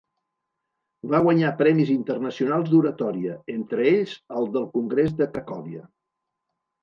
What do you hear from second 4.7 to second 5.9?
congrés de Cracòvia.